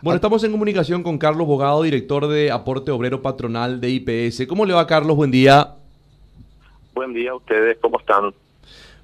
[0.00, 4.46] Bueno, estamos en comunicación con Carlos Bogado, director de Aporte Obrero Patronal de IPS.
[4.46, 5.16] ¿Cómo le va, Carlos?
[5.16, 5.74] Buen día.
[6.94, 8.32] Buen día a ustedes, ¿cómo están?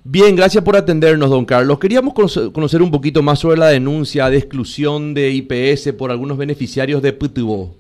[0.05, 1.81] Bien, gracias por atendernos, don Carlos.
[1.81, 7.03] Queríamos conocer un poquito más sobre la denuncia de exclusión de IPS por algunos beneficiarios
[7.03, 7.75] de PTU.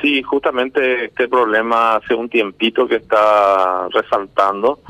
[0.00, 4.80] Sí, justamente este problema hace un tiempito que está resaltando.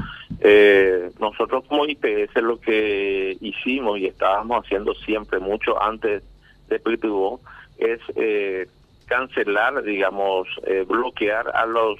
[0.41, 6.23] Eh, nosotros como IPS lo que hicimos y estábamos haciendo siempre mucho antes
[6.69, 7.41] de PTU
[7.79, 8.69] es eh,
[9.07, 11.99] cancelar, digamos, eh, bloquear a los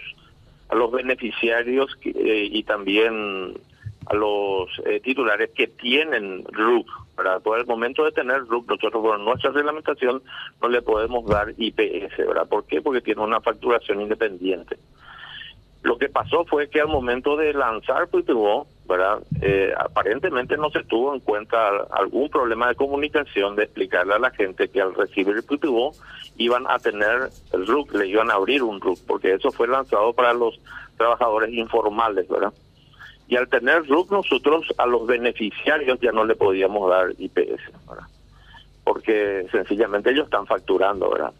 [0.69, 3.55] a los beneficiarios y también
[4.05, 4.69] a los
[5.03, 6.87] titulares que tienen RUC.
[7.17, 7.41] ¿verdad?
[7.41, 10.23] Por el momento de tener RUC, nosotros por nuestra reglamentación
[10.61, 12.19] no le podemos dar IPS.
[12.19, 12.47] ¿verdad?
[12.47, 12.83] ¿Por qué?
[12.83, 14.77] Porque tiene una facturación independiente.
[15.83, 19.21] Lo que pasó fue que al momento de lanzar PTO, ¿verdad?
[19.41, 24.31] Eh, aparentemente no se tuvo en cuenta algún problema de comunicación de explicarle a la
[24.31, 25.93] gente que al recibir PTO
[26.37, 30.13] iban a tener el RUC, le iban a abrir un RUC, porque eso fue lanzado
[30.13, 30.61] para los
[30.97, 32.53] trabajadores informales, ¿verdad?
[33.29, 38.07] Y al tener RUC nosotros a los beneficiarios ya no le podíamos dar IPS, ¿verdad?
[38.83, 41.33] Porque sencillamente ellos están facturando, ¿verdad?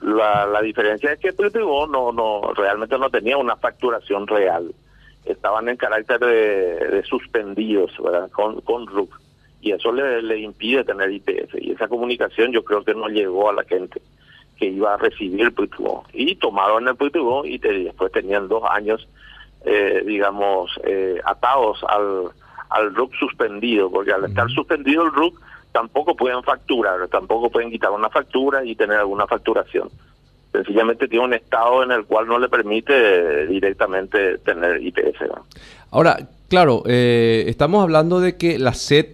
[0.00, 4.74] La, la diferencia es que PTO no, no, realmente no tenía una facturación real.
[5.24, 8.30] Estaban en carácter de, suspendidos, ¿verdad?
[8.30, 9.20] Con, con RUC.
[9.60, 11.54] Y eso le, le impide tener IPS.
[11.60, 14.02] Y esa comunicación yo creo que no llegó a la gente
[14.58, 16.04] que iba a recibir el PTO.
[16.12, 19.08] Y tomaron el PTO y después tenían dos años,
[19.64, 22.30] eh, digamos, eh, atados al,
[22.70, 23.90] al RUC suspendido.
[23.90, 25.40] Porque al estar suspendido el RUC
[25.72, 29.88] tampoco pueden facturar, tampoco pueden quitar una factura y tener alguna facturación.
[30.52, 35.24] Sencillamente tiene un estado en el cual no le permite directamente tener IPS.
[35.90, 39.06] Ahora, claro, eh, estamos hablando de que la SED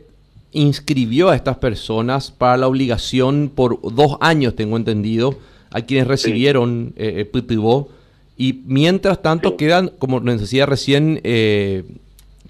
[0.50, 5.38] inscribió a estas personas para la obligación por dos años, tengo entendido,
[5.70, 7.88] a quienes recibieron eh, PTO,
[8.36, 11.84] y mientras tanto quedan, como nos decía recién, eh,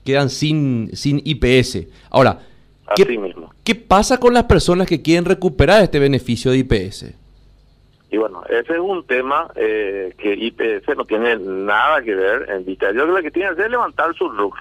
[0.05, 1.89] quedan sin, sin IPS.
[2.11, 2.41] Ahora,
[2.97, 3.53] ¿qué, mismo.
[3.65, 7.15] ¿Qué pasa con las personas que quieren recuperar este beneficio de IPS?
[8.11, 12.65] Y bueno, ese es un tema eh, que IPS no tiene nada que ver en
[12.65, 12.87] vista.
[12.87, 14.57] Yo creo que lo que tiene que hacer es levantar su RUC.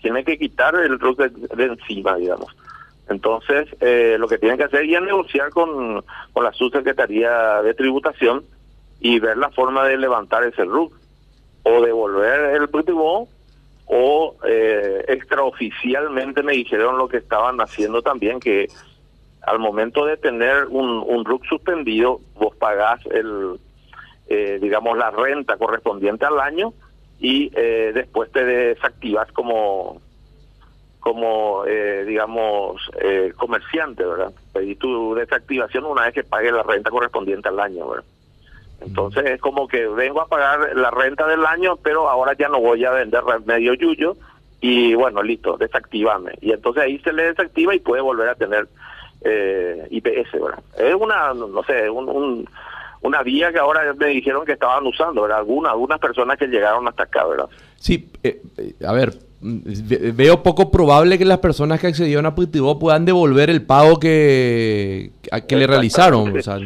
[0.00, 2.56] Tiene que quitar el RUC de, encima, digamos.
[3.08, 8.44] Entonces, eh, lo que tienen que hacer es negociar con, con la subsecretaría de tributación
[9.00, 10.92] y ver la forma de levantar ese RUC
[11.64, 13.28] o devolver el PTO
[13.86, 18.68] o eh, extraoficialmente me dijeron lo que estaban haciendo también, que
[19.42, 23.58] al momento de tener un, un RUC suspendido, vos pagás el,
[24.28, 26.72] eh, digamos, la renta correspondiente al año
[27.20, 30.00] y eh, después te desactivas como,
[30.98, 34.32] como eh, digamos, eh, comerciante, ¿verdad?
[34.60, 38.04] Y tu desactivación una vez que pague la renta correspondiente al año, ¿verdad?
[38.80, 42.60] Entonces es como que vengo a pagar la renta del año, pero ahora ya no
[42.60, 44.16] voy a vender medio yuyo
[44.60, 46.32] y bueno, listo, desactivame.
[46.40, 48.68] Y entonces ahí se le desactiva y puede volver a tener
[49.22, 50.62] eh, IPS, ¿verdad?
[50.78, 52.48] Es una, no sé, un,
[53.02, 55.38] una vía que ahora me dijeron que estaban usando, ¿verdad?
[55.38, 57.48] Algunas, algunas personas que llegaron hasta acá, ¿verdad?
[57.76, 62.78] Sí, eh, eh, a ver, veo poco probable que las personas que accedieron a Positivo
[62.78, 65.12] puedan devolver el pago que,
[65.46, 66.36] que le realizaron.
[66.36, 66.58] O sea,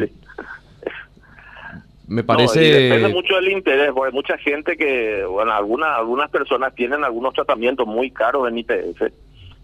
[2.11, 2.59] me parece...
[2.61, 7.87] depende mucho del interés, porque mucha gente que, bueno, algunas algunas personas tienen algunos tratamientos
[7.87, 9.13] muy caros en IPS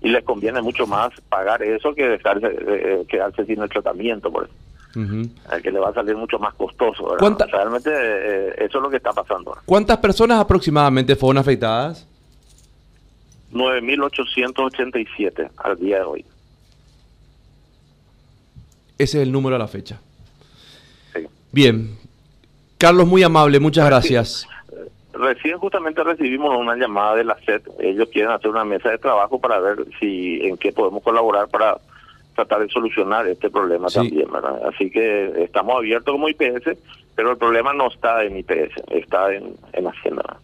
[0.01, 4.45] y les conviene mucho más pagar eso que dejarse, eh, quedarse sin el tratamiento, por
[4.45, 4.55] eso.
[5.61, 7.17] que le va a salir mucho más costoso.
[7.17, 9.59] Realmente eh, eso es lo que está pasando.
[9.67, 12.07] ¿Cuántas personas aproximadamente fueron afectadas?
[13.53, 16.25] 9.887 al día de hoy.
[18.99, 20.01] Ese es el número a la fecha.
[21.13, 21.27] Sí.
[21.51, 22.06] Bien,
[22.79, 24.47] Carlos, muy amable, muchas gracias.
[25.13, 27.63] Recién justamente recibimos una llamada de la SED.
[27.81, 31.79] Ellos quieren hacer una mesa de trabajo para ver si en qué podemos colaborar para
[32.35, 34.61] tratar de solucionar este problema también, ¿verdad?
[34.69, 36.77] Así que estamos abiertos como IPS,
[37.15, 40.37] pero el problema no está en IPS, está en, en Hacienda.